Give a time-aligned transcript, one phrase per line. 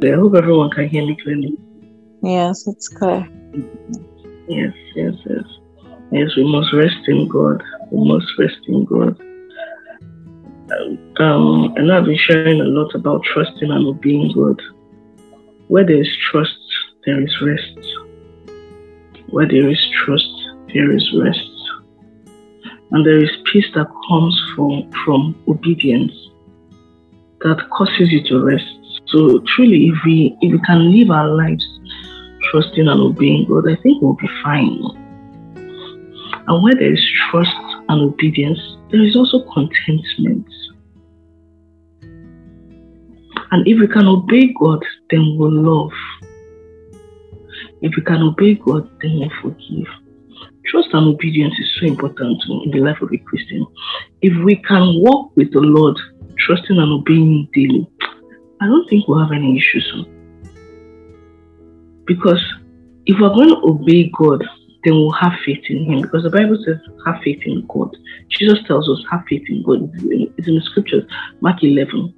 [0.00, 1.58] I hope everyone can hear me clearly.
[2.22, 3.28] Yes, it's clear.
[4.48, 5.44] Yes, yes, yes.
[6.12, 7.62] Yes, we must rest in God.
[7.90, 9.20] We must rest in God.
[11.18, 14.60] Um, and I've been sharing a lot about trusting and obeying God.
[15.66, 16.58] Where there is trust,
[17.04, 17.78] there is rest.
[19.30, 20.32] Where there is trust,
[20.72, 21.50] there is rest.
[22.92, 26.12] And there is peace that comes from, from obedience
[27.40, 28.77] that causes you to rest.
[29.08, 31.66] So truly, if we if we can live our lives
[32.50, 34.80] trusting and obeying God, I think we'll be fine.
[36.46, 37.50] And where there is trust
[37.88, 38.58] and obedience,
[38.90, 40.46] there is also contentment.
[43.50, 45.92] And if we can obey God, then we'll love.
[47.80, 49.86] If we can obey God, then we'll forgive.
[50.66, 53.66] Trust and obedience is so important in the life of a Christian.
[54.20, 55.96] If we can walk with the Lord,
[56.38, 57.88] trusting and obeying daily,
[58.60, 60.06] I don't think we'll have any issues.
[62.06, 62.42] Because
[63.06, 64.44] if we're going to obey God,
[64.84, 66.02] then we'll have faith in Him.
[66.02, 67.96] Because the Bible says, have faith in God.
[68.30, 69.90] Jesus tells us, have faith in God.
[70.36, 71.04] It's in the scriptures,
[71.40, 72.14] Mark 11.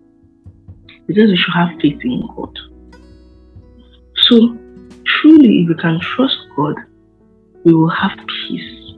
[1.08, 2.56] It says we should have faith in God.
[4.16, 4.56] So,
[5.06, 6.76] truly, if we can trust God,
[7.64, 8.12] we will have
[8.48, 8.94] peace.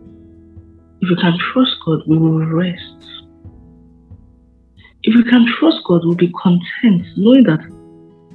[1.00, 2.91] If we can trust God, we will rest.
[5.04, 7.60] If we can trust God, we'll be content knowing that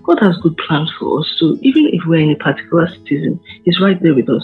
[0.04, 1.36] God has good plans for us.
[1.38, 4.44] So even if we're in a particular season, He's right there with us.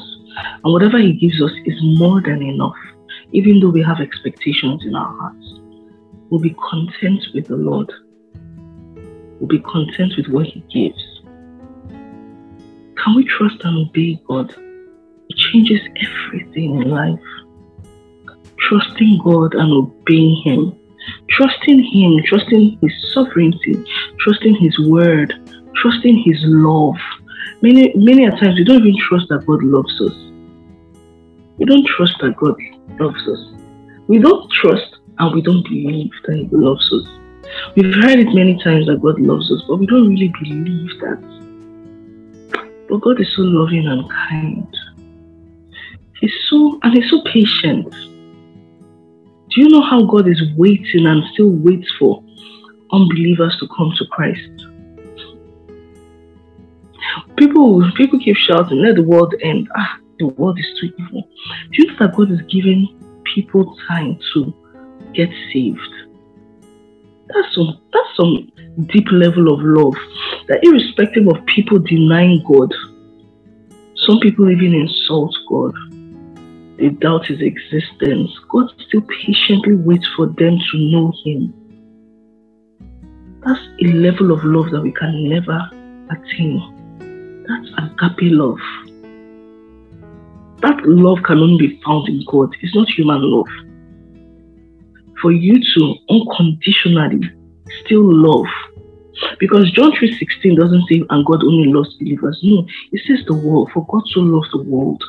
[0.64, 2.78] And whatever He gives us is more than enough,
[3.34, 5.60] even though we have expectations in our hearts.
[6.30, 7.92] We'll be content with the Lord.
[9.40, 11.22] We'll be content with what He gives.
[13.04, 14.56] Can we trust and obey God?
[15.30, 17.20] It changes everything in life.
[18.60, 20.80] Trusting God and obeying Him.
[21.38, 23.84] Trusting Him, trusting His sovereignty,
[24.20, 25.34] trusting His word,
[25.76, 26.95] trusting His love.
[27.62, 30.14] Many, many times we don't even trust that God loves us.
[31.58, 32.55] We don't trust that God
[32.99, 33.39] loves us.
[34.08, 37.08] We don't trust and we don't believe that He loves us.
[37.76, 41.33] We've heard it many times that God loves us, but we don't really believe that.
[42.89, 44.77] But God is so loving and kind.
[46.20, 47.94] He's so and he's so patient.
[49.53, 52.23] Do you know how God is waiting and still waits for
[52.91, 54.49] unbelievers to come to Christ?
[57.37, 59.69] People people keep shouting, let the world end.
[59.77, 61.30] Ah, the world is too evil.
[61.71, 62.87] Do you know that God is giving
[63.36, 64.53] people time to
[65.14, 65.80] get saved?
[67.27, 68.52] That's some that's some
[68.87, 69.93] deep level of love.
[70.47, 72.73] That irrespective of people denying God,
[73.97, 75.75] some people even insult God
[76.78, 81.54] they doubt his existence, God still patiently waits for them to know him.
[83.45, 85.60] That's a level of love that we can never
[86.10, 87.45] attain.
[87.48, 88.58] That's agape love.
[90.62, 92.56] That love can only be found in God.
[92.62, 93.48] It's not human love.
[95.22, 97.30] For you to unconditionally
[97.86, 98.48] still love.
[99.39, 102.39] Because John 3.16 doesn't say, and God only loves believers.
[102.44, 103.70] No, it says the world.
[103.73, 105.04] For God so loves the world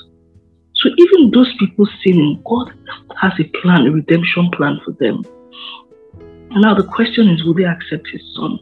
[0.85, 2.71] so even those people sinning, God
[3.17, 5.25] has a plan, a redemption plan for them.
[6.51, 8.59] Now the question is, will they accept His Son?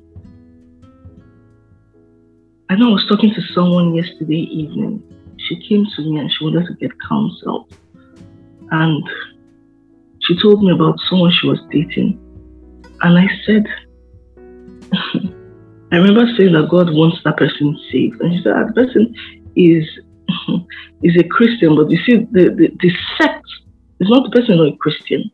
[2.70, 5.02] I know I was talking to someone yesterday evening.
[5.36, 7.68] She came to me and she wanted to get counsel.
[8.70, 9.02] And
[10.20, 12.20] she told me about someone she was dating.
[13.00, 13.66] And I said,
[15.92, 18.20] I remember saying that God wants that person saved.
[18.20, 19.12] And she said, that person
[19.56, 19.84] is
[21.02, 23.44] is a Christian, but you see, the, the, the sect
[24.00, 25.30] is not the person not a Christian.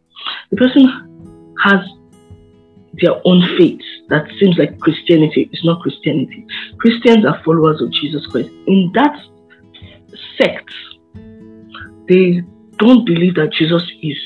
[0.50, 1.80] The person has
[2.94, 6.46] their own faith that seems like Christianity is not Christianity.
[6.78, 8.50] Christians are followers of Jesus Christ.
[8.66, 9.16] In that
[10.36, 10.70] sect,
[12.08, 12.42] they
[12.78, 14.18] don't believe that Jesus is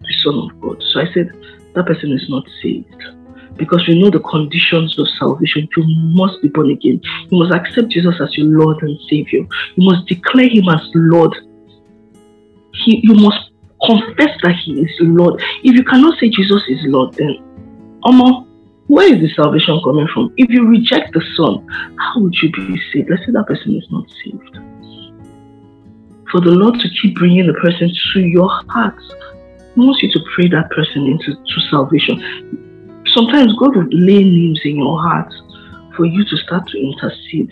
[0.00, 0.82] the Son of God.
[0.92, 1.30] So I said,
[1.74, 3.19] that person is not saved
[3.60, 5.68] because we know the conditions of salvation.
[5.76, 5.84] You
[6.16, 7.00] must be born again.
[7.28, 9.46] You must accept Jesus as your Lord and Savior.
[9.76, 11.36] You must declare Him as Lord.
[12.72, 13.50] He, you must
[13.84, 15.40] confess that He is Lord.
[15.62, 17.36] If you cannot say Jesus is Lord, then,
[18.02, 18.46] Oma,
[18.86, 20.32] where is the salvation coming from?
[20.38, 21.64] If you reject the Son,
[21.98, 23.10] how would you be saved?
[23.10, 24.56] Let's say that person is not saved.
[26.32, 28.98] For the Lord to keep bringing the person to your heart,
[29.74, 32.69] He wants you to pray that person into to salvation
[33.06, 35.32] Sometimes God will lay names in your heart
[35.96, 37.50] for you to start to intercede.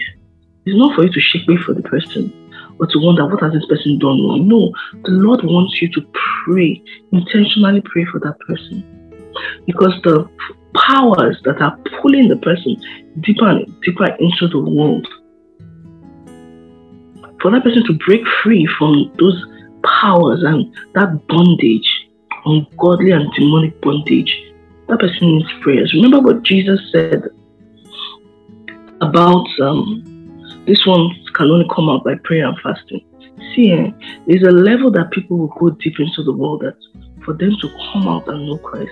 [0.66, 2.32] It's not for you to shake away for the person
[2.78, 4.46] or to wonder what has this person done wrong.
[4.46, 4.72] No,
[5.04, 6.06] the Lord wants you to
[6.44, 8.84] pray, intentionally pray for that person.
[9.66, 10.28] Because the
[10.74, 12.76] powers that are pulling the person
[13.20, 15.06] deeper and deeper into the world.
[17.40, 19.44] For that person to break free from those
[19.84, 22.08] powers and that bondage,
[22.44, 24.36] ungodly and demonic bondage,
[24.88, 25.92] that person needs prayers.
[25.94, 27.24] Remember what Jesus said
[29.00, 30.04] about um,
[30.66, 33.04] this one can only come out by prayer and fasting.
[33.54, 33.90] See, eh,
[34.26, 36.76] there's a level that people will go deep into the world that
[37.24, 38.90] for them to come out and know Christ,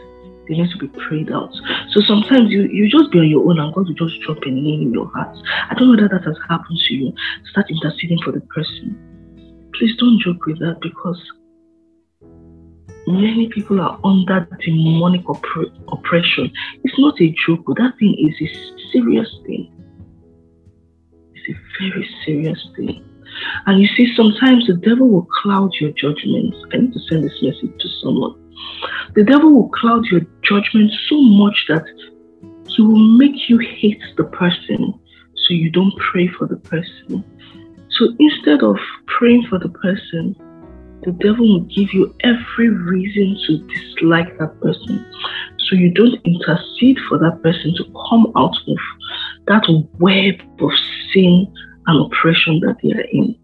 [0.49, 1.53] they need to be prayed out.
[1.91, 4.51] So sometimes you, you just be on your own and God will just drop a
[4.51, 5.37] name in your heart.
[5.71, 7.13] I don't know whether that has happened to you.
[7.51, 8.97] Start interceding for the person.
[9.75, 11.21] Please don't joke with that because
[13.07, 16.51] many people are under demonic opp- oppression.
[16.85, 19.73] It's not a joke, but that thing is a serious thing.
[21.35, 23.05] It's a very serious thing.
[23.67, 26.57] And you see, sometimes the devil will cloud your judgments.
[26.73, 28.35] I need to send this message to someone.
[29.15, 31.85] The devil will cloud your judgment so much that
[32.69, 34.95] he will make you hate the person
[35.35, 37.25] so you don't pray for the person.
[37.91, 38.77] So instead of
[39.07, 40.37] praying for the person,
[41.03, 45.05] the devil will give you every reason to dislike that person.
[45.59, 48.79] So you don't intercede for that person to come out of
[49.47, 49.65] that
[49.99, 50.71] web of
[51.13, 51.53] sin
[51.87, 53.37] and oppression that they are in.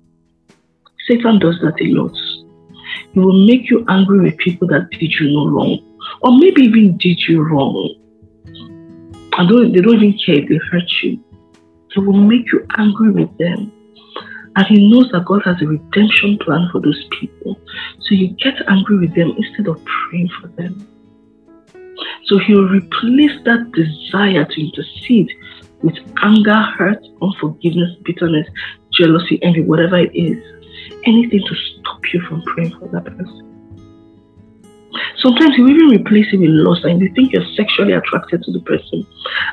[1.07, 2.17] Satan does that a lot.
[3.13, 6.97] He will make you angry with people that did you no wrong, or maybe even
[6.97, 7.95] did you wrong.
[9.39, 11.23] And they don't even care if they hurt you.
[11.91, 13.73] He will make you angry with them.
[14.55, 17.59] And he knows that God has a redemption plan for those people.
[18.01, 20.87] So you get angry with them instead of praying for them.
[22.27, 25.31] So he'll replace that desire to intercede
[25.83, 28.47] with anger, hurt, unforgiveness, bitterness,
[28.93, 30.43] jealousy, envy, whatever it is.
[31.05, 33.49] Anything to stop you from praying for that person.
[35.19, 38.61] Sometimes you even replace it with lust and you think you're sexually attracted to the
[38.61, 39.07] person.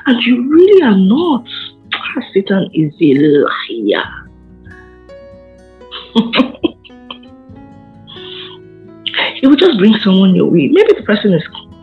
[0.06, 1.46] And you really are not.
[1.94, 4.29] Ah, Satan is a liar.
[9.40, 10.68] He will just bring someone your way.
[10.68, 11.42] Maybe the person is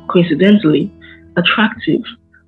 [0.10, 0.92] coincidentally
[1.38, 2.02] attractive,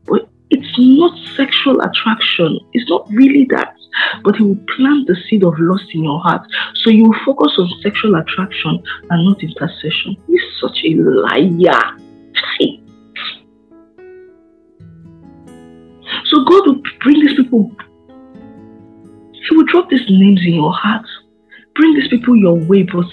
[0.06, 2.60] but it's not sexual attraction.
[2.74, 3.76] It's not really that.
[4.24, 6.42] But he will plant the seed of lust in your heart.
[6.76, 10.16] So you will focus on sexual attraction and not intercession.
[10.28, 11.98] He's such a liar.
[16.26, 17.72] So God will bring these people.
[19.34, 21.06] He will drop these names in your heart.
[21.80, 23.06] Bring these people your way, but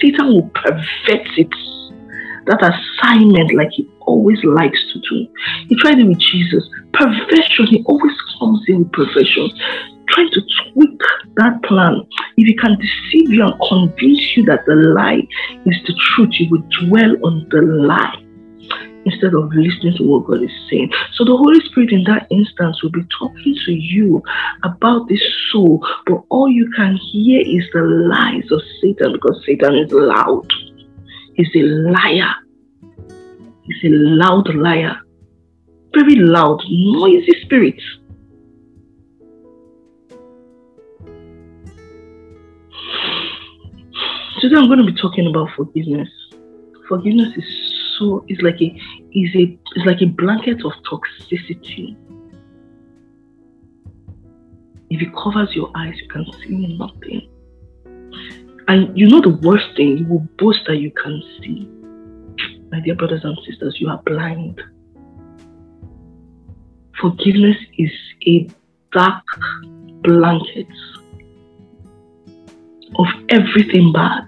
[0.00, 1.50] Satan will pervert it.
[2.46, 5.26] That assignment like he always likes to do.
[5.68, 6.64] He tried it with Jesus.
[6.92, 9.50] Perversion, he always comes in with perversion,
[10.08, 10.40] trying to
[10.72, 11.00] tweak
[11.34, 12.06] that plan.
[12.36, 15.26] If he can deceive you and convince you that the lie
[15.66, 18.21] is the truth, you will dwell on the lie
[19.04, 20.90] instead of listening to what God is saying.
[21.14, 24.22] So the Holy Spirit in that instance will be talking to you
[24.62, 29.74] about this soul, but all you can hear is the lies of Satan because Satan
[29.76, 30.46] is loud.
[31.34, 32.34] He's a liar.
[33.62, 35.00] He's a loud liar.
[35.94, 37.80] Very loud, noisy spirit.
[44.40, 46.08] Today I'm going to be talking about forgiveness.
[46.88, 47.44] Forgiveness is
[48.02, 48.68] so is like a
[49.12, 51.96] is a is like a blanket of toxicity.
[54.90, 57.28] If it covers your eyes, you can see nothing.
[58.68, 61.68] And you know the worst thing, you will boast that you can see.
[62.70, 64.60] My dear brothers and sisters, you are blind.
[67.00, 67.90] Forgiveness is
[68.26, 68.48] a
[68.92, 69.24] dark
[70.02, 70.68] blanket
[72.98, 74.26] of everything bad.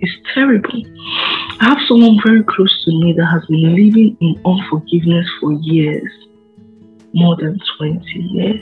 [0.00, 0.82] It's terrible.
[1.60, 6.10] I have someone very close to me that has been living in unforgiveness for years
[7.12, 8.60] more than 20 years.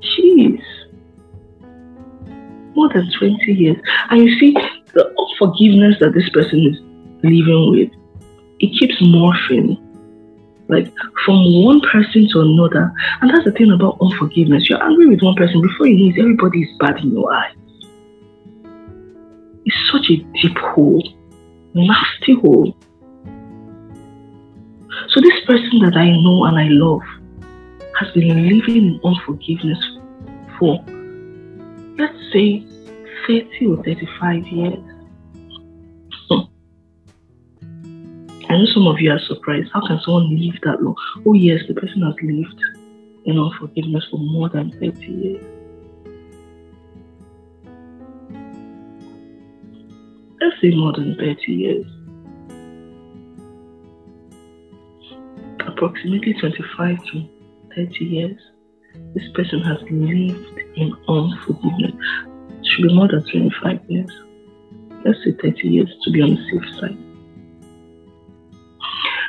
[0.00, 0.60] Jeez.
[2.74, 3.76] More than 20 years.
[4.10, 4.52] And you see,
[4.94, 6.80] the unforgiveness that this person is
[7.22, 7.90] living with,
[8.60, 9.78] it keeps morphing.
[10.68, 10.92] Like
[11.24, 12.92] from one person to another.
[13.20, 14.68] And that's the thing about unforgiveness.
[14.68, 17.54] You're angry with one person, before you know everybody is bad in your eyes.
[19.64, 21.02] It's such a deep hole,
[21.74, 22.76] nasty hole.
[25.08, 27.02] So this person that I know and I love
[27.98, 29.78] has been living in unforgiveness
[30.58, 30.82] for,
[31.98, 32.64] let's say,
[33.26, 34.78] 30 or 35 years.
[36.28, 36.40] Hmm.
[38.48, 39.70] I know some of you are surprised.
[39.72, 40.96] How can someone live that long?
[41.26, 42.60] Oh, yes, the person has lived
[43.24, 45.51] in unforgiveness for more than 30 years.
[50.42, 51.86] Let's say more than 30 years.
[55.82, 57.28] approximately 25 to
[57.74, 58.40] 30 years,
[59.14, 61.94] this person has lived in unforgiveness.
[62.60, 64.10] It should be more than 25 years.
[65.04, 66.98] Let's say 30 years to be on the safe side.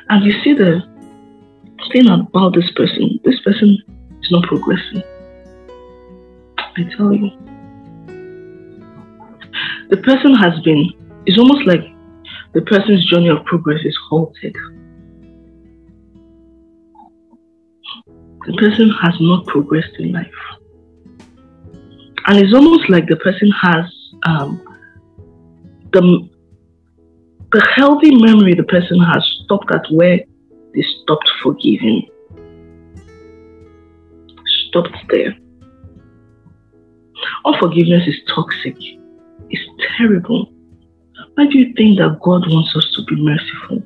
[0.10, 0.82] And you see the
[1.92, 3.78] thing about this person, this person
[4.22, 5.04] is not progressing.
[6.58, 7.32] I tell you.
[9.90, 10.90] The person has been,
[11.26, 11.82] it's almost like
[12.54, 14.56] the person's journey of progress is halted.
[18.46, 20.28] The person has not progressed in life.
[22.26, 23.86] And it's almost like the person has
[24.26, 24.62] um,
[25.92, 26.30] the,
[27.52, 30.20] the healthy memory the person has stopped at where
[30.74, 32.08] they stopped forgiving.
[34.70, 35.38] Stopped there.
[37.46, 38.76] Unforgiveness is toxic.
[39.50, 40.52] It's terrible.
[41.36, 43.84] Why do you think that God wants us to be merciful?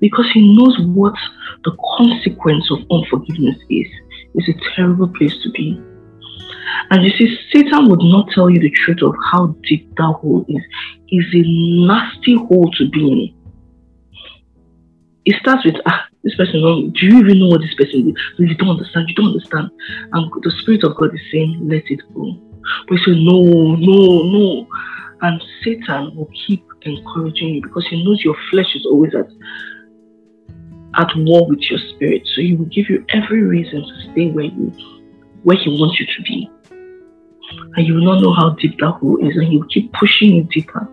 [0.00, 1.14] Because He knows what
[1.64, 3.88] the consequence of unforgiveness is.
[4.34, 5.80] It's a terrible place to be.
[6.90, 10.44] And you see, Satan would not tell you the truth of how deep that hole
[10.48, 10.62] is.
[11.08, 13.34] It's a nasty hole to be in.
[15.24, 16.60] It starts with, ah, this person,
[16.92, 18.14] do you even know what this person is?
[18.38, 19.70] You don't understand, you don't understand.
[20.12, 22.36] And the Spirit of God is saying, let it go.
[22.88, 24.66] But you say, no, no, no.
[25.22, 29.26] And Satan will keep encouraging you because he knows your flesh is always at
[30.96, 32.22] at war with your spirit.
[32.34, 34.72] So he will give you every reason to stay where you
[35.42, 36.50] where he wants you to be.
[37.76, 40.34] And you will not know how deep that hole is, and he will keep pushing
[40.34, 40.88] you deeper.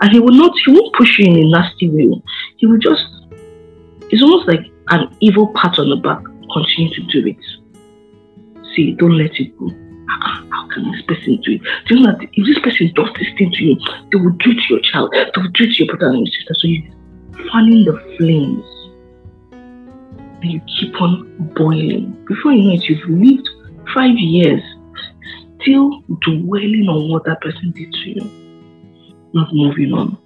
[0.00, 2.22] And he will not he won't push you in a nasty way.
[2.56, 3.04] He will just
[4.10, 6.22] it's almost like an evil pat on the back.
[6.52, 8.64] Continue to do it.
[8.74, 9.70] See, don't let it go.
[10.74, 11.42] Can this person it?
[11.42, 13.76] Do you know that if this person does this thing to you,
[14.10, 16.26] they will do it to your child, they will do it to your brother and
[16.26, 16.54] your sister.
[16.54, 18.64] So you're fanning the flames.
[20.42, 22.12] And you keep on boiling.
[22.26, 23.48] Before you know it, you've lived
[23.94, 24.62] five years
[25.60, 30.18] still dwelling on what that person did to you, not moving on.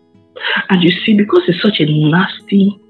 [0.71, 2.81] And you see, because it's such a nasty,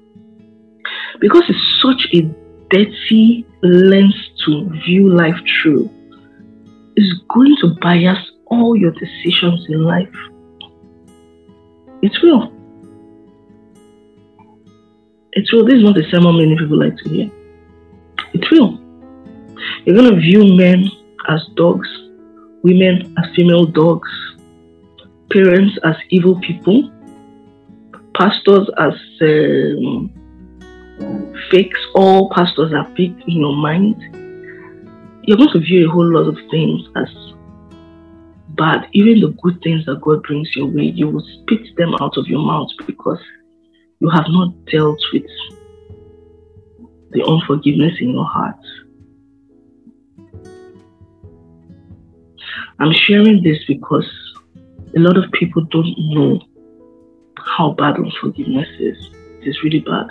[1.19, 2.21] because it's such a
[2.69, 5.89] dirty lens to view life through,
[6.99, 10.15] is going to bias all your decisions in life.
[12.01, 12.51] It will.
[15.31, 15.65] It will.
[15.65, 17.31] This is not a sermon many people like to hear.
[18.33, 18.79] It will.
[19.85, 20.89] You're going to view men
[21.29, 21.87] as dogs,
[22.63, 24.09] women as female dogs,
[25.31, 26.91] parents as evil people,
[28.13, 30.11] pastors as um,
[31.49, 31.79] fakes.
[31.95, 34.18] All pastors are fake in your mind
[35.29, 37.07] you're going to view a whole lot of things as
[38.57, 38.87] bad.
[38.93, 42.25] Even the good things that God brings your way, you will spit them out of
[42.25, 43.19] your mouth because
[43.99, 45.21] you have not dealt with
[47.11, 48.55] the unforgiveness in your heart.
[52.79, 54.09] I'm sharing this because
[54.97, 56.41] a lot of people don't know
[57.37, 58.97] how bad unforgiveness is.
[59.43, 60.07] It is really bad.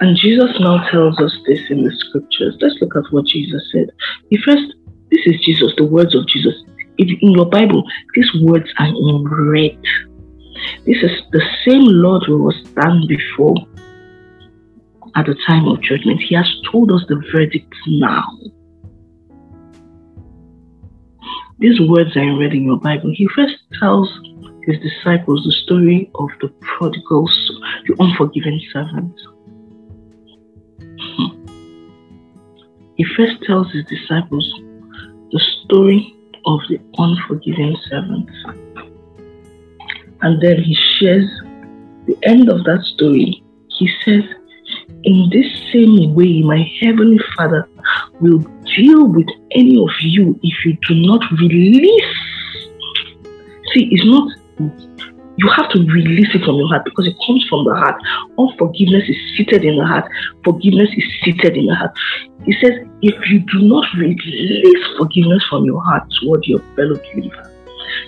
[0.00, 2.56] And Jesus now tells us this in the scriptures.
[2.60, 3.90] Let's look at what Jesus said.
[4.30, 4.74] He first,
[5.10, 6.54] this is Jesus, the words of Jesus.
[6.98, 7.82] If in your Bible,
[8.14, 9.78] these words are in red.
[10.86, 13.56] This is the same Lord who was stand before
[15.16, 16.20] at the time of judgment.
[16.20, 18.24] He has told us the verdict now.
[21.58, 23.12] These words are in red in your Bible.
[23.12, 24.08] He first tells
[24.64, 27.28] his disciples the story of the prodigal,
[27.86, 29.12] the unforgiven servant.
[31.00, 31.38] Hmm.
[32.96, 34.44] He first tells his disciples
[35.30, 36.14] the story
[36.46, 38.28] of the unforgiving servant.
[40.20, 41.28] And then he shares
[42.06, 43.42] the end of that story.
[43.68, 44.24] He says,
[45.04, 47.68] In this same way, my heavenly Father
[48.20, 48.40] will
[48.76, 52.14] deal with any of you if you do not release.
[53.72, 54.32] See, it's not
[55.38, 57.94] you have to release it from your heart because it comes from the heart.
[58.38, 60.04] Unforgiveness is seated in the heart.
[60.44, 61.92] Forgiveness is seated in the heart.
[62.44, 67.52] He says, if you do not release forgiveness from your heart toward your fellow believer,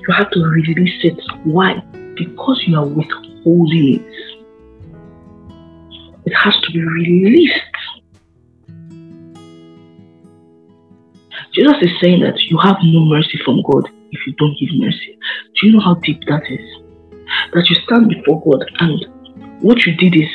[0.08, 1.20] you have to release it.
[1.44, 1.80] Why?
[2.16, 4.40] Because you are withholding it.
[6.26, 7.60] It has to be released.
[11.54, 15.16] Jesus is saying that you have no mercy from God if you don't give mercy.
[15.60, 16.79] Do you know how deep that is?
[17.52, 19.07] That you stand before God and
[19.62, 20.28] what you did is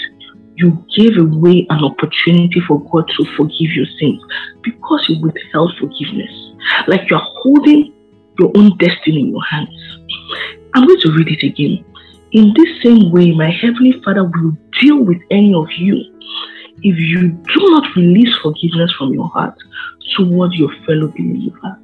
[0.56, 4.22] you gave away an opportunity for God to forgive your sins
[4.64, 6.32] because you withheld forgiveness.
[6.88, 7.94] Like you are holding
[8.40, 9.70] your own destiny in your hands.
[10.74, 11.84] I'm going to read it again.
[12.32, 15.96] In this same way, my Heavenly Father will deal with any of you
[16.84, 19.58] if you do not release forgiveness from your heart
[20.16, 21.80] toward your fellow believer.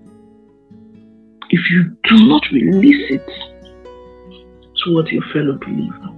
[1.49, 3.50] If you do not release it
[4.83, 6.09] toward your fellow believer.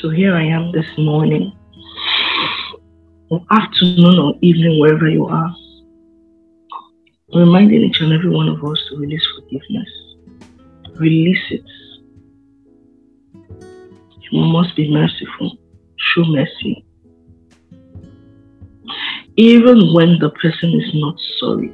[0.00, 1.52] So here I am this morning,
[3.30, 5.54] or afternoon or evening, wherever you are,
[7.34, 9.88] reminding each and every one of us to release forgiveness.
[10.98, 11.64] Release it.
[14.30, 15.58] You must be merciful.
[15.96, 16.84] Show mercy.
[19.36, 21.72] Even when the person is not sorry.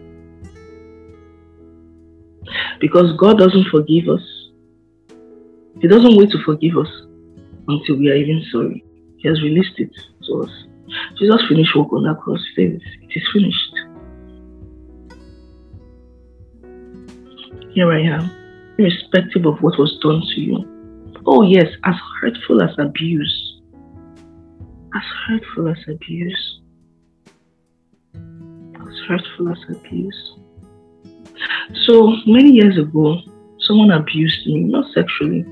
[2.83, 4.23] Because God doesn't forgive us.
[5.81, 6.89] He doesn't wait to forgive us
[7.69, 8.85] until we are even sorry.
[9.19, 9.91] He has released it
[10.27, 10.51] to us.
[11.17, 12.41] Jesus finished work on that cross.
[12.57, 12.83] It
[13.15, 13.75] is finished.
[17.71, 18.31] Here I am,
[18.79, 20.59] irrespective of what was done to you.
[21.25, 23.61] Oh, yes, as hurtful as abuse.
[24.95, 26.61] As hurtful as abuse.
[28.15, 30.42] As hurtful as abuse.
[31.75, 33.19] So many years ago,
[33.61, 35.45] someone abused me, not sexually.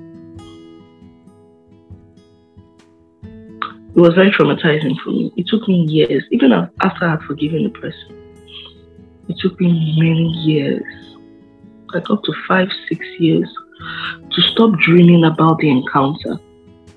[3.95, 5.33] It was very traumatizing for me.
[5.37, 8.17] It took me years, even after I had forgiven the person.
[9.29, 10.83] It took me many years,
[11.93, 13.49] like up to five, six years,
[14.31, 16.39] to stop dreaming about the encounter.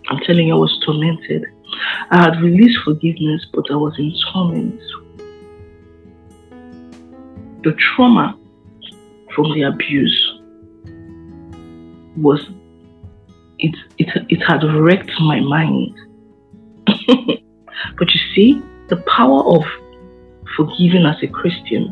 [0.10, 1.46] I'm telling you, I was tormented.
[2.12, 4.80] I had released forgiveness, but I was in torment.
[7.64, 8.38] The trauma
[9.36, 10.40] from the abuse
[12.18, 12.46] was
[13.60, 15.96] it it it had wrecked my mind.
[17.98, 19.64] but you see, the power of
[20.56, 21.84] forgiving as a Christian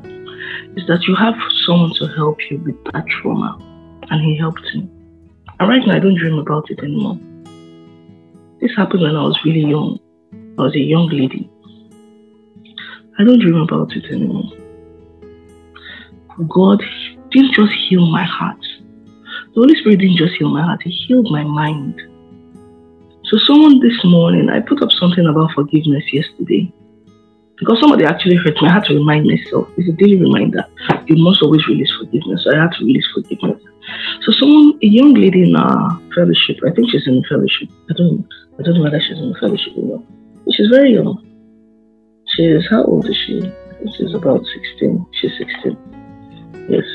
[0.75, 3.57] is that you have someone to help you with that trauma,
[4.09, 4.89] and he helped me.
[5.59, 7.19] And right now, I don't dream about it anymore.
[8.59, 9.99] This happened when I was really young.
[10.57, 11.49] I was a young lady.
[13.19, 14.51] I don't dream about it anymore.
[16.47, 16.81] God
[17.31, 18.59] didn't just heal my heart.
[19.53, 22.01] The Holy Spirit didn't just heal my heart, He healed my mind.
[23.25, 26.71] So, someone this morning, I put up something about forgiveness yesterday.
[27.57, 29.69] Because somebody actually hurt me, I had to remind myself.
[29.77, 30.65] It's a daily reminder.
[31.05, 32.43] You must always release forgiveness.
[32.43, 33.61] So I had to release forgiveness.
[34.23, 37.69] So someone, a young lady in our fellowship, I think she's in the fellowship.
[37.89, 40.03] I don't, I don't know whether she's in the fellowship or not.
[40.53, 41.21] She's very young.
[42.29, 43.41] She's how old is she?
[43.95, 44.43] She's about
[44.79, 45.05] 16.
[45.21, 45.77] She's 16.
[46.69, 46.85] Yes,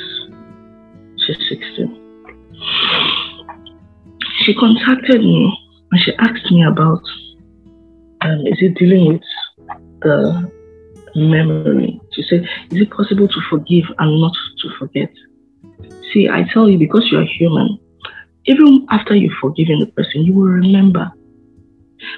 [1.27, 2.03] she's 16.
[4.45, 5.59] She contacted me
[5.93, 7.03] and she asked me about
[8.23, 9.23] um, is it dealing with
[10.03, 10.51] the
[11.15, 12.01] memory?
[12.12, 15.12] She said, Is it possible to forgive and not to forget?
[16.12, 17.79] See, I tell you, because you are human,
[18.47, 21.11] even after you've forgiven the person, you will remember.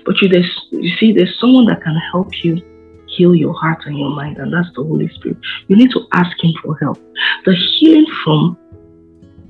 [0.05, 0.29] But you,
[0.71, 2.61] you see, there's someone that can help you
[3.07, 5.39] heal your heart and your mind, and that's the Holy Spirit.
[5.69, 6.99] You need to ask Him for help.
[7.45, 8.57] The healing from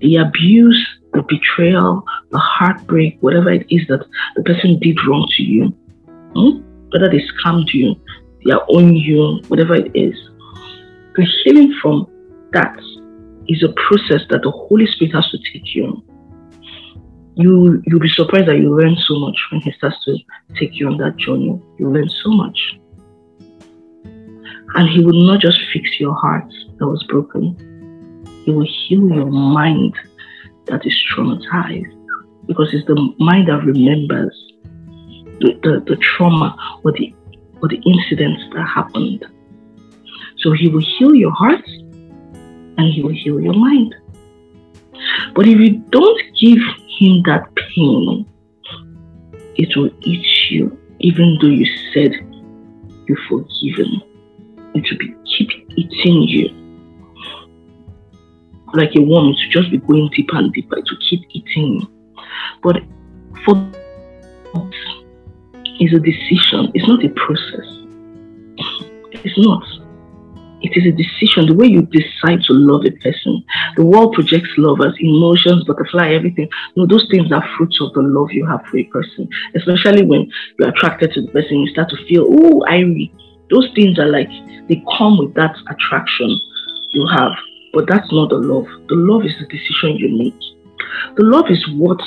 [0.01, 4.05] the abuse, the betrayal, the heartbreak, whatever it is that
[4.37, 5.69] the person did wrong to you,
[6.35, 6.61] hmm?
[6.91, 7.95] whether they scammed you,
[8.45, 10.15] they are on you, whatever it is,
[11.17, 12.07] the healing from
[12.53, 12.79] that
[13.49, 16.03] is a process that the Holy Spirit has to take you.
[17.35, 20.17] You you'll be surprised that you learn so much when He starts to
[20.59, 21.61] take you on that journey.
[21.79, 22.59] You learn so much.
[24.75, 26.47] And He will not just fix your heart
[26.79, 27.57] that was broken,
[28.45, 29.95] He will heal your mind
[30.67, 31.95] that is traumatized.
[32.47, 34.35] Because it's the mind that remembers
[35.41, 37.15] the, the, the trauma or the
[37.61, 39.25] or the incidents that happened.
[40.39, 43.95] So he will heal your heart and he will heal your mind.
[45.35, 46.59] But if you don't give
[46.99, 48.29] him that pain,
[49.57, 52.13] it will eat you, even though you said
[53.07, 54.03] you're forgiven.
[54.75, 56.68] It will be, keep eating you.
[58.75, 60.77] Like a worm, to just be going deeper and deeper.
[60.77, 61.87] to keep eating.
[62.63, 62.83] But
[63.45, 63.55] for
[65.81, 67.67] is a decision, it's not a process.
[69.25, 69.65] It's not.
[70.61, 71.47] It is a decision.
[71.47, 73.45] The way you decide to love a person.
[73.77, 76.49] The world projects love as emotions, butterfly, everything.
[76.77, 79.29] No, those things are fruits of the love you have for a person.
[79.55, 80.29] Especially when
[80.59, 82.83] you're attracted to the person, you start to feel, oh, I
[83.51, 84.29] Those things are like,
[84.69, 86.41] they come with that attraction
[86.91, 87.33] you have.
[87.73, 88.67] But that's not the love.
[88.89, 90.39] The love is the decision you make.
[91.17, 92.01] The love is what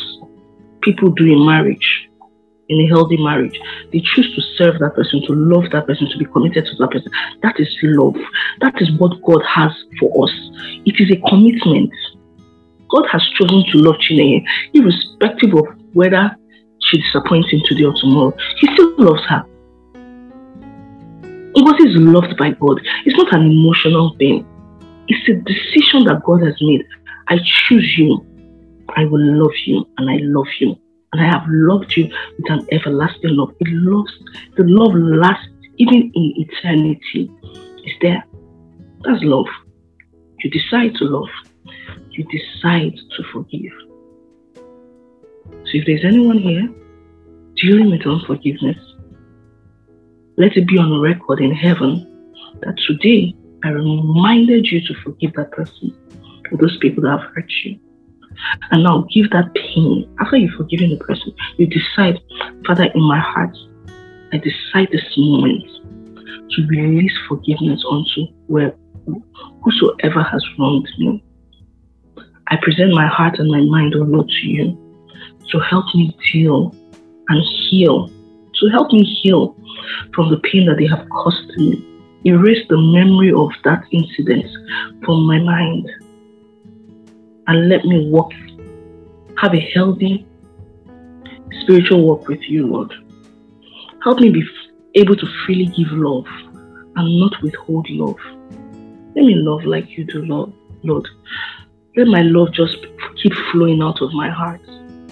[0.81, 2.07] people do in marriage
[2.71, 3.59] in a healthy marriage.
[3.91, 6.91] They choose to serve that person, to love that person, to be committed to that
[6.91, 7.11] person.
[7.43, 8.15] That is love.
[8.61, 10.31] That is what God has for us.
[10.85, 11.91] It is a commitment.
[12.89, 14.43] God has chosen to love Chineye,
[14.73, 16.35] irrespective of whether
[16.83, 18.33] she disappoints him today or tomorrow.
[18.57, 19.45] He still loves her.
[21.53, 22.79] Ngozi is loved by God.
[23.05, 24.47] It's not an emotional thing.
[25.13, 26.87] It's a decision that God has made.
[27.27, 28.25] I choose you.
[28.95, 30.73] I will love you and I love you.
[31.11, 32.05] And I have loved you
[32.37, 33.53] with an everlasting love.
[33.59, 34.13] It loves
[34.55, 37.29] the love lasts even in eternity.
[37.83, 38.23] It's there.
[39.03, 39.47] That's love.
[40.39, 41.27] You decide to love.
[42.11, 43.73] You decide to forgive.
[44.55, 46.69] So if there's anyone here
[47.55, 48.77] dealing with unforgiveness,
[50.37, 52.07] let it be on record in heaven
[52.61, 55.95] that today I reminded you to forgive that person
[56.51, 57.79] or those people that have hurt you.
[58.71, 60.13] And now give that pain.
[60.19, 62.19] After you've forgiven the person, you decide,
[62.65, 63.55] Father, in my heart,
[64.33, 65.63] I decide this moment
[66.51, 68.73] to release forgiveness unto where
[69.63, 71.23] whosoever has wronged me.
[72.47, 74.77] I present my heart and my mind, O Lord, to you
[75.49, 76.73] to help me deal
[77.29, 79.55] and heal, to help me heal
[80.13, 81.85] from the pain that they have caused me.
[82.25, 84.45] Erase the memory of that incident
[85.03, 85.89] from my mind
[87.47, 88.31] and let me walk,
[89.37, 90.25] have a healthy
[91.61, 92.93] spiritual walk with you, Lord.
[94.03, 94.43] Help me be
[94.95, 96.25] able to freely give love
[96.95, 98.19] and not withhold love.
[99.15, 100.53] Let me love like you do, Lord.
[100.83, 101.07] Lord.
[101.97, 102.77] Let my love just
[103.21, 104.61] keep flowing out of my heart.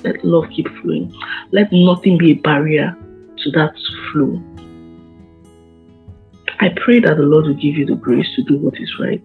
[0.03, 1.13] Let love keep flowing.
[1.51, 2.95] Let nothing be a barrier
[3.37, 3.73] to that
[4.11, 4.41] flow.
[6.61, 9.23] I pray that the Lord will give you the grace to do what is right.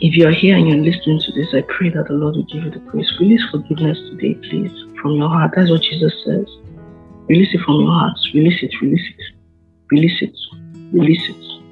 [0.00, 2.44] If you are here and you're listening to this, I pray that the Lord will
[2.44, 3.10] give you the grace.
[3.20, 5.52] Release forgiveness today, please, from your heart.
[5.54, 6.46] That's what Jesus says.
[7.28, 8.16] Release it from your heart.
[8.32, 9.24] Release it, release it,
[9.90, 10.34] release it,
[10.92, 11.62] release it.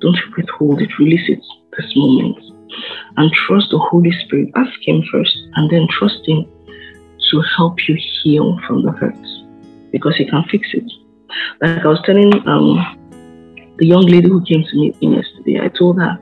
[0.00, 1.40] Don't withhold it, release it
[1.78, 2.36] this moment.
[3.16, 4.50] And trust the Holy Spirit.
[4.54, 6.44] Ask Him first and then trust Him
[7.30, 9.26] to help you heal from the hurt
[9.92, 10.90] because He can fix it.
[11.60, 15.98] Like I was telling um, the young lady who came to me yesterday, I told
[15.98, 16.18] her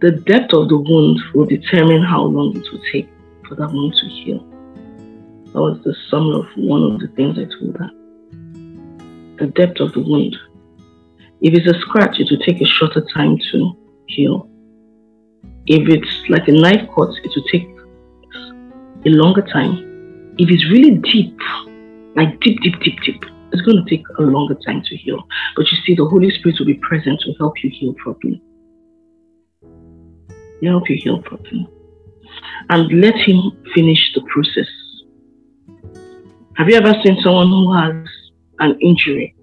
[0.00, 3.08] the depth of the wound will determine how long it will take
[3.48, 4.40] for that wound to heal.
[5.52, 7.90] That was the summary of one of the things I told her.
[9.38, 10.36] The depth of the wound.
[11.40, 13.76] If it's a scratch, it will take a shorter time to
[14.08, 14.48] heal.
[15.66, 17.68] If it's like a knife cut, it will take
[19.06, 20.34] a longer time.
[20.38, 21.38] If it's really deep,
[22.16, 25.22] like deep, deep, deep, deep, it's going to take a longer time to heal.
[25.56, 28.42] But you see, the Holy Spirit will be present to help you heal properly
[30.66, 31.68] help you heal properly.
[32.70, 34.68] And let Him finish the process.
[36.56, 38.08] Have you ever seen someone who has
[38.58, 39.34] an injury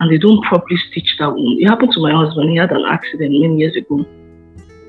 [0.00, 1.60] and they don't properly stitch that wound?
[1.60, 2.50] It happened to my husband.
[2.50, 4.04] He had an accident many years ago.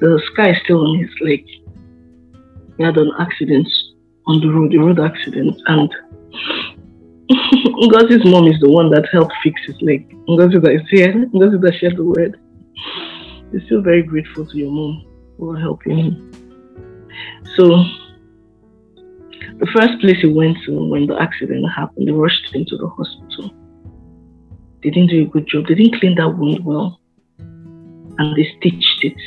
[0.01, 1.45] The scar is still on his leg.
[2.77, 3.67] He had an accident
[4.27, 5.93] on the road, a road accident, and
[7.85, 10.09] Ngozi's mom is the one that helped fix his leg.
[10.27, 12.39] Ngozi that is here, Ngozi that shared the word.
[13.51, 15.05] He's still very grateful to your mom
[15.37, 16.31] for helping him.
[17.55, 17.83] So,
[19.59, 22.87] the first place he went to when the accident happened, they rushed him to the
[22.87, 23.53] hospital.
[24.81, 25.67] They didn't do a good job.
[25.67, 26.99] They didn't clean that wound well.
[27.37, 29.17] And they stitched it.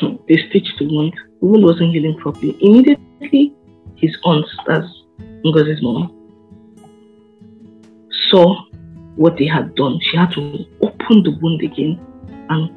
[0.28, 1.14] they stitched the wound.
[1.40, 2.56] The wound wasn't healing properly.
[2.60, 3.54] Immediately,
[3.98, 4.86] his aunt, that's
[5.44, 6.14] Ngozi's mom,
[8.30, 8.64] saw
[9.16, 9.98] what they had done.
[10.00, 12.00] She had to open the wound again
[12.50, 12.70] and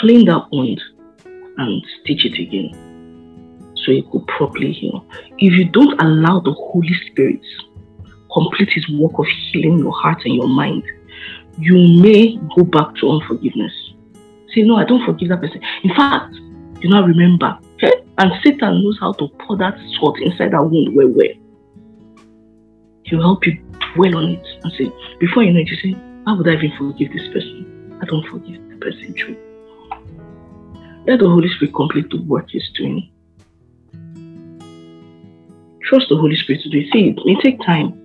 [0.00, 0.80] clean that wound
[1.56, 5.06] and stitch it again so it could properly heal.
[5.38, 7.40] If you don't allow the Holy Spirit
[8.32, 10.84] complete his work of healing your heart and your mind,
[11.58, 13.72] you may go back to unforgiveness.
[14.54, 15.60] Say, no, I don't forgive that person.
[15.82, 16.34] In fact,
[16.82, 17.58] you now remember?
[18.18, 21.34] And Satan knows how to pour that salt inside that wound where where.
[23.04, 23.62] He'll help you
[23.94, 26.72] dwell on it and say, before you know it, you say, How would I even
[26.76, 27.98] forgive this person?
[28.02, 29.36] I don't forgive the person true.
[31.06, 33.08] Let the Holy Spirit complete the work He's doing.
[35.84, 36.92] Trust the Holy Spirit to do it.
[36.92, 38.04] See, it may take time.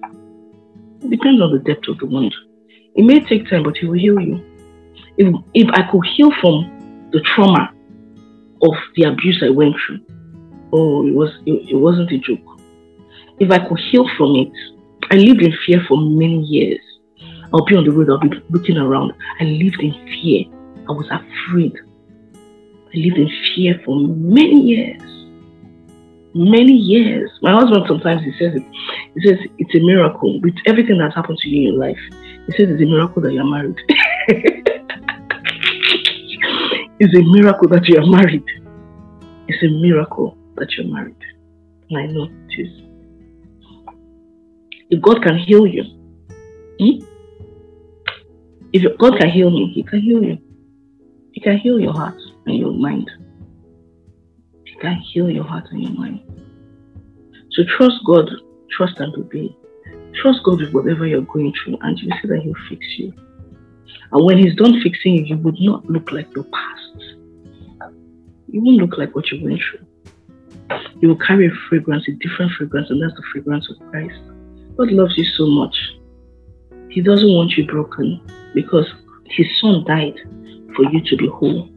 [1.02, 2.34] It depends on the depth of the wound.
[2.96, 4.46] It may take time, but He will heal you.
[5.18, 7.74] If, if I could heal from the trauma
[8.64, 10.00] of the abuse I went through,
[10.72, 12.60] oh, it was it, it wasn't a joke.
[13.40, 14.52] If I could heal from it,
[15.12, 16.80] I lived in fear for many years.
[17.54, 19.14] I'll be on the road, I'll be looking around.
[19.40, 20.46] I lived in fear.
[20.90, 21.74] I was afraid.
[22.36, 25.02] I lived in fear for many years.
[26.36, 27.30] Many years.
[27.42, 28.64] My husband sometimes he says it.
[29.14, 32.00] He says it's a miracle with everything that's happened to you in your life.
[32.48, 33.78] He says it's a miracle that you're married.
[37.00, 38.46] It's a miracle that you are married.
[39.48, 41.16] It's a miracle that you're married.
[41.90, 42.84] And I know it is.
[44.90, 45.84] If God can heal you,
[46.80, 47.06] hmm?
[48.72, 50.38] if God can heal me, He can heal you.
[51.32, 53.10] He can heal your heart and your mind.
[54.66, 56.22] He can heal your heart and your mind.
[57.52, 58.30] So trust God,
[58.72, 59.56] trust and obey.
[60.22, 63.14] Trust God with whatever you're going through, and you see that He'll fix you.
[64.12, 66.83] And when He's done fixing you, you would not look like your past.
[68.54, 69.88] You won't look like what you went through.
[71.02, 74.14] You will carry a fragrance, a different fragrance, and that's the fragrance of Christ.
[74.78, 75.76] God loves you so much.
[76.92, 78.22] He doesn't want you broken
[78.54, 78.86] because
[79.26, 80.20] His Son died
[80.76, 81.68] for you to be whole.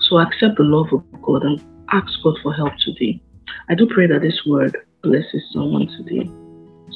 [0.00, 3.22] So accept the love of God and ask God for help today.
[3.68, 6.28] I do pray that this word blesses someone today.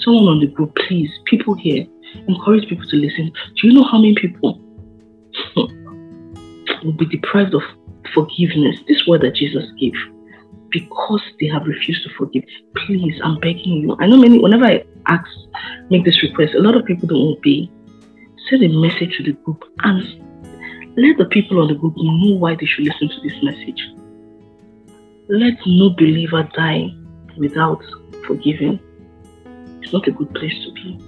[0.02, 1.86] Someone on the group, please, people here,
[2.26, 3.30] encourage people to listen.
[3.54, 4.60] Do you know how many people
[5.56, 7.62] will be deprived of
[8.14, 8.76] forgiveness?
[8.88, 9.94] This word that Jesus gave,
[10.70, 12.44] because they have refused to forgive.
[12.76, 13.96] Please, I'm begging you.
[14.00, 15.28] I know many, whenever I ask,
[15.90, 17.70] make this request, a lot of people don't obey.
[18.48, 20.02] Send a message to the group and
[20.96, 23.80] let the people on the group know why they should listen to this message.
[25.28, 26.88] Let no believer die
[27.36, 27.82] without
[28.26, 28.80] forgiving.
[29.82, 30.98] It's not a good place to be.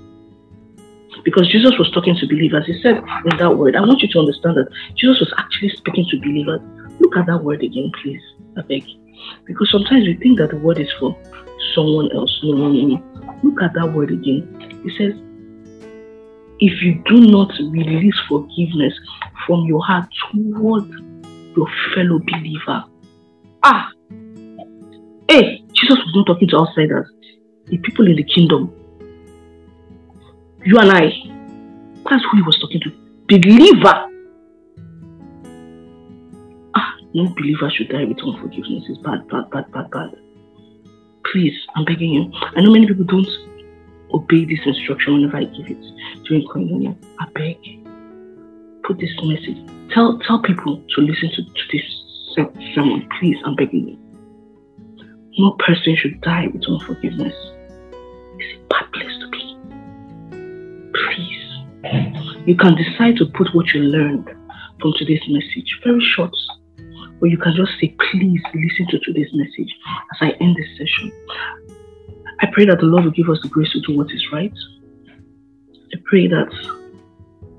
[1.25, 2.67] Because Jesus was talking to believers.
[2.67, 6.07] He said in that word, I want you to understand that Jesus was actually speaking
[6.11, 6.61] to believers.
[7.03, 8.23] Look at that word again, please.
[8.57, 8.85] I beg.
[9.45, 11.19] Because sometimes we think that the word is for
[11.75, 12.41] someone else.
[12.45, 13.03] No, no, no.
[13.43, 14.47] Look at that word again.
[14.85, 15.21] It says,
[16.61, 18.95] if you do not release forgiveness
[19.47, 20.89] from your heart toward
[21.57, 22.85] your fellow believer.
[23.65, 23.89] Ah,
[25.29, 27.11] hey, Jesus was not talking to outsiders,
[27.67, 28.73] the people in the kingdom.
[30.65, 31.11] You and I,
[32.09, 32.93] that's who he was talking to.
[33.27, 34.12] Believer.
[37.15, 38.85] No believer should die with unforgiveness.
[38.89, 40.11] It's bad, bad, bad, bad, bad.
[41.31, 42.31] Please, I'm begging you.
[42.57, 43.29] I know many people don't
[44.13, 46.99] obey this instruction whenever I give it during communion.
[47.21, 47.59] I beg.
[48.85, 49.59] Put this message.
[49.93, 51.85] Tell tell people to listen to, to this
[52.75, 53.09] sermon.
[53.21, 53.99] Please, I'm begging you.
[55.39, 57.35] No person should die with unforgiveness.
[58.39, 59.57] It's a bad place to be.
[60.93, 61.43] Please.
[62.47, 64.29] You can decide to put what you learned
[64.81, 65.81] from today's message.
[65.85, 66.35] Very short.
[67.23, 69.73] Or you can just say, please listen to today's message
[70.13, 71.13] as I end this session.
[72.41, 74.53] I pray that the Lord will give us the grace to do what is right.
[75.95, 76.51] I pray that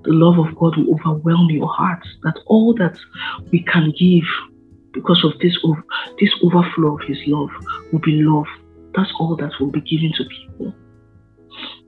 [0.04, 2.98] the love of God will overwhelm your heart, that all that
[3.54, 4.26] we can give
[4.92, 5.58] because of this,
[6.20, 7.50] this overflow of His love
[7.94, 8.48] will be love.
[8.94, 10.76] That's all that will be given to people.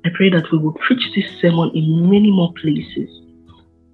[0.06, 3.10] I pray that we will preach this sermon in many more places.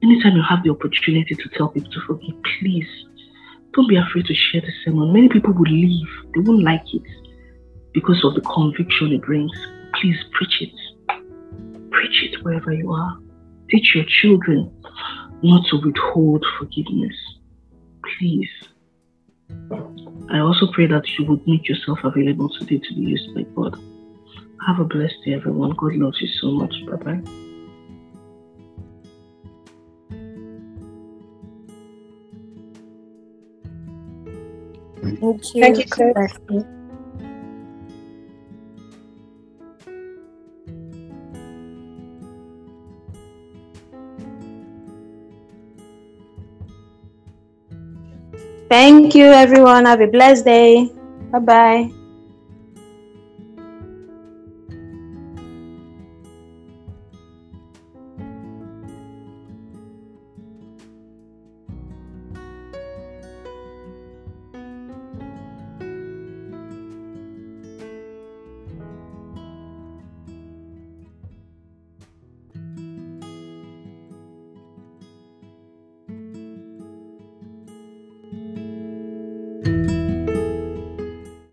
[0.04, 2.88] Anytime you have the opportunity to tell people to forgive, please
[3.74, 5.14] don't be afraid to share the sermon.
[5.14, 7.04] Many people will leave, they won't like it
[7.94, 9.52] because of the conviction it brings.
[10.00, 10.74] Please preach it.
[11.92, 13.18] Preach it wherever you are.
[13.70, 14.72] Teach your children
[15.44, 17.16] not to withhold forgiveness.
[18.18, 18.50] Please.
[20.30, 23.80] I also pray that you would make yourself available today to be used by God.
[24.68, 25.72] Have a blessed day, everyone.
[25.72, 26.74] God loves you so much.
[26.86, 27.51] Bye bye.
[35.22, 35.62] Thank you.
[35.62, 36.14] Thank you, sir.
[48.70, 49.86] Thank you, everyone.
[49.86, 50.90] Have a blessed day.
[51.32, 51.92] Bye bye.